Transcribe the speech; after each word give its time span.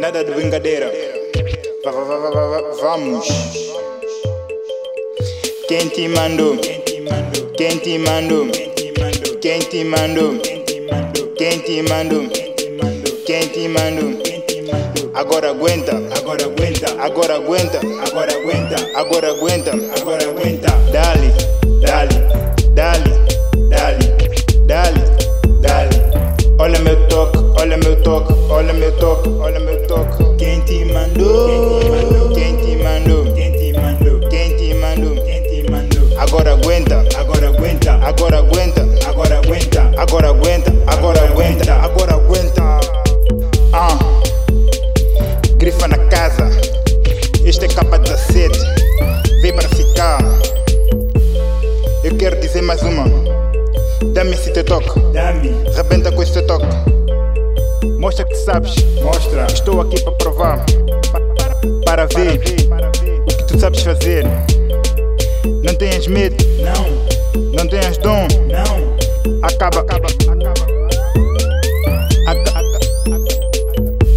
Nada 0.00 0.22
de 0.24 0.32
brincadeira. 0.32 0.90
Va- 1.84 1.90
va- 1.92 2.04
va- 2.04 2.18
va- 2.18 2.30
va- 2.30 2.46
va- 2.60 2.74
Vamos. 2.82 3.26
Quem 5.68 5.88
te 5.88 6.08
mandou? 6.08 6.56
Quem 7.56 7.78
te 7.78 7.98
mandou? 7.98 8.46
Quem 9.40 9.58
te 9.60 9.84
mandou? 9.84 10.38
Quem 11.36 11.58
te 11.60 11.82
mandou? 11.82 12.28
Quem 13.26 13.48
te 13.48 13.68
mandou? 13.68 14.18
Agora 15.14 15.50
aguenta, 15.50 15.92
agora 16.16 16.44
aguenta, 16.44 16.86
agora 17.02 17.34
aguenta, 17.34 17.80
agora 18.06 18.32
aguenta, 18.32 18.76
agora 18.94 19.28
aguenta, 19.30 19.70
agora 20.00 20.22
aguenta. 20.24 20.37
Aguenta, 36.68 37.02
agora 37.18 37.48
aguenta, 37.48 37.92
agora 37.94 38.38
aguenta, 38.40 38.86
agora 39.08 39.38
aguenta, 39.38 39.90
agora 39.96 40.28
aguenta, 40.28 40.72
agora 40.86 41.24
aguenta, 41.24 41.72
agora 41.72 42.12
aguenta. 42.12 42.62
Ah. 43.72 43.98
Grifa 45.56 45.88
na 45.88 45.96
casa, 46.08 46.50
este 47.42 47.64
é 47.64 47.68
capa 47.68 47.98
17, 47.98 48.58
veio 49.40 49.54
para 49.54 49.68
ficar. 49.70 50.18
Eu 52.04 52.14
quero 52.18 52.38
dizer 52.38 52.60
mais 52.60 52.82
uma, 52.82 53.04
dá-me 54.12 54.32
esse 54.32 54.52
teu 54.52 54.62
toque, 54.62 55.00
Dame, 55.14 55.50
rebenta 55.74 56.12
com 56.12 56.22
esse 56.22 56.34
teu 56.34 56.46
toque. 56.46 56.66
Mostra 57.98 58.26
que 58.26 58.34
sabes, 58.34 58.74
mostra. 59.02 59.46
estou 59.46 59.80
aqui 59.80 59.98
para 60.02 60.12
provar, 60.12 60.66
para 61.86 62.04
ver 62.04 62.36
o 62.36 63.26
que 63.26 63.44
tu 63.44 63.58
sabes 63.58 63.80
fazer. 63.80 64.26
Não 65.98 66.04
tenhas 66.04 66.06
medo, 66.06 66.44
Não, 66.62 67.50
não 67.54 67.66
tenhas 67.68 67.98
dom, 67.98 68.28
não. 68.46 69.42
acaba, 69.42 69.80
acaba, 69.80 70.06
acaba. 70.06 70.66
Aca- 72.28 72.62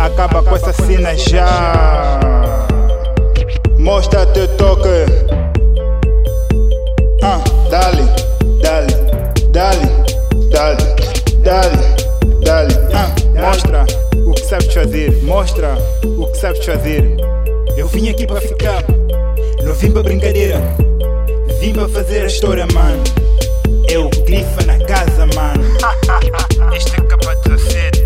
Acaba 0.05 0.43
com 0.43 0.55
essa 0.55 0.73
cena 0.73 1.15
já. 1.17 2.19
Mostra 3.79 4.27
teu 4.27 4.47
toque. 4.57 4.89
Ah, 7.23 7.41
dale, 7.71 8.03
dale, 8.61 8.93
dale, 9.49 9.87
dale, 10.51 10.83
dale, 11.39 11.77
dale. 12.43 12.73
Ah, 12.93 13.11
mostra 13.41 13.85
o 14.27 14.33
que 14.33 14.45
sabes 14.45 14.71
fazer. 14.71 15.23
Mostra 15.23 15.75
o 16.05 16.27
que 16.27 16.37
sabes 16.37 16.63
fazer. 16.63 17.17
Eu 17.75 17.87
vim 17.87 18.07
aqui 18.09 18.27
para 18.27 18.39
ficar. 18.41 18.83
Não 19.63 19.73
vim 19.73 19.89
para 19.91 20.03
brincadeira. 20.03 20.61
Vim 21.61 21.73
para 21.73 21.87
fazer 21.89 22.23
a 22.23 22.25
história, 22.25 22.65
mano. 22.73 23.03
Eu 23.87 24.09
grifa 24.25 24.65
na 24.65 24.79
casa, 24.79 25.27
mano. 25.35 25.63
Este 26.75 26.99
é 26.99 27.03
capa 27.03 27.35
17. 27.35 28.01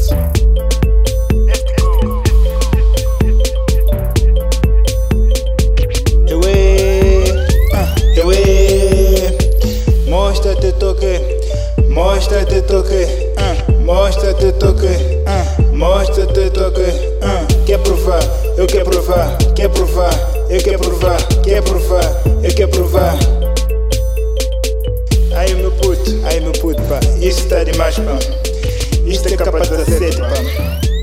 Eu 6.27 6.41
é, 6.45 7.23
ah, 7.73 7.95
eu 8.17 8.31
é. 8.33 10.09
Mostra 10.09 10.53
teu 10.57 10.73
toque, 10.73 11.21
mostra 11.87 12.45
teu 12.45 12.61
toque, 12.61 13.07
ah, 13.37 13.71
mostra 13.71 14.33
teu 14.33 14.51
toque, 14.51 14.87
ah, 15.27 15.61
mostra 15.71 16.25
teu 16.25 16.51
toque. 16.51 17.15
Quer 17.65 17.79
provar? 17.79 18.19
Eu 18.57 18.67
quero 18.67 18.85
provar, 18.85 19.37
quer 19.55 19.69
provar, 19.69 20.13
eu 20.49 20.61
quero 20.61 20.79
provar, 20.79 21.17
quer 21.41 21.61
provar, 21.63 22.23
eu 22.43 22.53
quero 22.53 23.44
está 27.45 27.59
é 27.59 27.65
demais, 27.65 27.95
pá. 27.99 28.17
Isto 29.05 29.27
é 29.27 29.37
capaz 29.37 29.69
de 29.69 29.85
ser, 29.85 30.19
pá. 30.19 30.94